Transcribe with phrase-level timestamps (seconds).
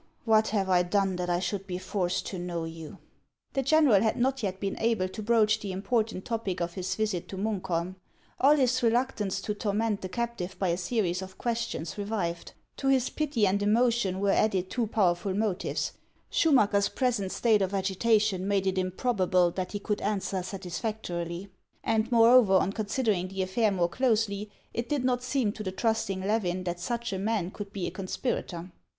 [0.25, 2.97] what have I done that I should be forced to know you?"
[3.53, 6.95] The general had not yet been able to broach the impor tant topic of his
[6.95, 7.97] visit to Munkholm.
[8.39, 13.11] All his reluctance to torment the captive by a series of questions, revived; to his
[13.11, 15.91] pity and emotion were added two powerful motives:
[16.31, 21.47] Sclmmacker's present state of agitation made it improba ble that he could answer satisfactorily;
[21.83, 26.21] and, moreover, on considering the affair more closely, it did not seem to the trusting
[26.21, 28.71] Levin that such a man could be a conspirator.